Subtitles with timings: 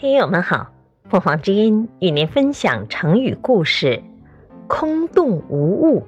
[0.00, 0.72] 听友们好，
[1.10, 4.02] 凤凰之音与您分享成语故事
[4.66, 6.06] “空洞无物”。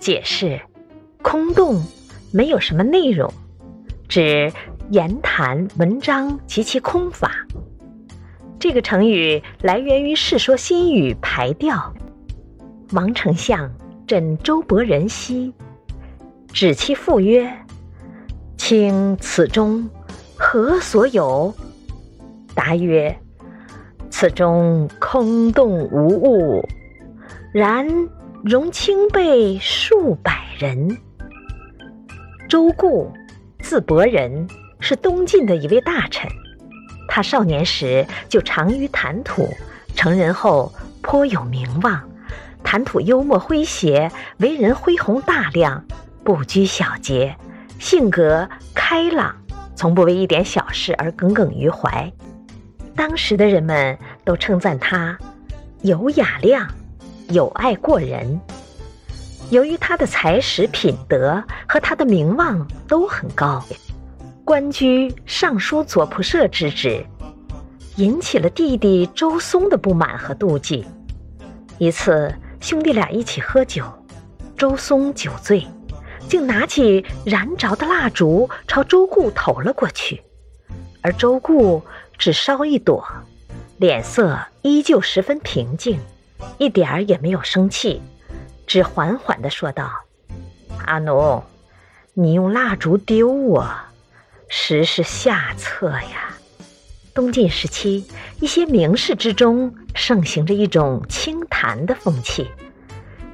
[0.00, 0.60] 解释：
[1.22, 1.80] 空洞，
[2.32, 3.32] 没有什么内容，
[4.08, 4.52] 指
[4.90, 7.46] 言谈文章及其空法。
[8.58, 11.76] 这个成语来源于《世说新语·排调》。
[12.96, 13.70] 王丞相
[14.08, 15.54] 枕周勃人兮，
[16.48, 17.48] 指其父曰
[18.58, 19.88] ：“卿此中
[20.36, 21.54] 何所有？”
[22.60, 23.18] 答曰
[24.12, 26.68] ：“此中空洞无物，
[27.54, 27.88] 然
[28.44, 30.98] 容卿辈数百人。”
[32.50, 33.10] 周固，
[33.60, 34.46] 字伯仁，
[34.78, 36.30] 是东晋的一位大臣。
[37.08, 39.48] 他少年时就长于谈吐，
[39.96, 41.98] 成人后颇有名望。
[42.62, 45.82] 谈吐幽默诙谐，为人恢宏大量，
[46.22, 47.34] 不拘小节，
[47.78, 49.34] 性格开朗，
[49.74, 52.12] 从不为一点小事而耿耿于怀。
[53.00, 55.18] 当时的人们都称赞他
[55.80, 56.68] 有雅量，
[57.30, 58.38] 有爱过人。
[59.48, 63.64] 由于他的才识、品德和他的名望都很高，
[64.44, 67.02] 官居尚书左仆射之职，
[67.96, 70.84] 引起了弟弟周松的不满和妒忌。
[71.78, 73.82] 一次，兄弟俩一起喝酒，
[74.58, 75.66] 周松酒醉，
[76.28, 80.22] 竟拿起燃着的蜡烛朝周固投了过去，
[81.00, 81.82] 而周固。
[82.20, 83.02] 只烧一朵，
[83.78, 85.98] 脸色依旧十分平静，
[86.58, 88.02] 一点儿也没有生气，
[88.66, 89.90] 只缓缓地说道
[90.84, 91.42] ：“阿奴，
[92.12, 93.66] 你用蜡烛丢我，
[94.48, 96.36] 实是下策呀。”
[97.14, 98.04] 东晋时期，
[98.38, 102.46] 一些名士之中盛行着一种清谈的风气，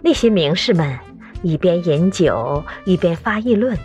[0.00, 0.96] 那些名士们
[1.42, 3.76] 一边饮酒一边发议论，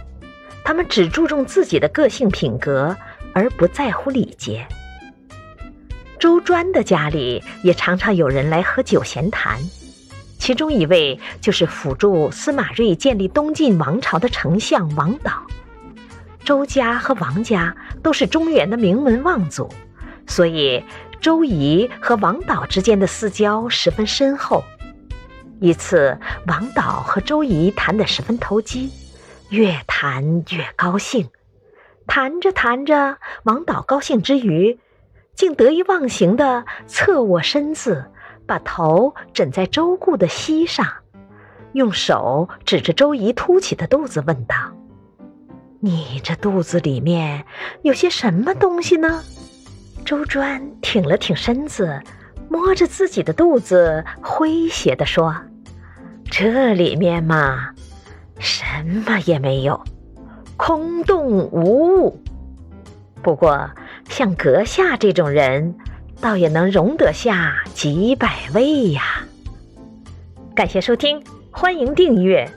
[0.63, 2.95] 他们只注重自己的个性品格，
[3.33, 4.63] 而不在乎礼节。
[6.21, 9.57] 周专的家里也常常有人来喝酒闲谈，
[10.37, 15.47] 其中一位就是辅助司马睿建立东晋王朝的丞相王导。
[16.45, 19.67] 周家和王家都是中原的名门望族，
[20.27, 20.83] 所以
[21.19, 24.63] 周仪和王导之间的私交十分深厚。
[25.59, 28.91] 一次，王导和周仪谈得十分投机，
[29.49, 31.31] 越谈越高兴，
[32.05, 34.77] 谈着谈着，王导高兴之余。
[35.41, 38.05] 竟得意忘形地侧卧身子，
[38.45, 40.85] 把头枕在周顾的膝上，
[41.73, 44.55] 用手指着周仪凸起的肚子问道
[45.81, 47.43] ：“你这肚子里面
[47.81, 49.23] 有些什么东西呢？”
[50.05, 51.99] 周专挺了挺身子，
[52.47, 55.35] 摸着自己的肚子，诙谐地说
[56.29, 57.73] ：“这里面嘛，
[58.37, 58.63] 什
[59.07, 59.83] 么也没有，
[60.55, 62.21] 空洞无物。
[63.23, 63.67] 不过……”
[64.11, 65.73] 像阁下这种人，
[66.19, 69.01] 倒也能容得下几百位呀。
[70.53, 72.47] 感谢收听，欢迎订阅。